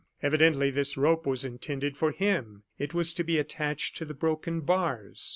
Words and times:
Evidently 0.23 0.71
this 0.71 0.97
rope 0.97 1.27
was 1.27 1.45
intended 1.45 1.95
for 1.95 2.11
him. 2.11 2.63
It 2.79 2.91
was 2.95 3.13
to 3.13 3.23
be 3.23 3.37
attached 3.37 3.95
to 3.97 4.03
the 4.05 4.15
broken 4.15 4.61
bars. 4.61 5.29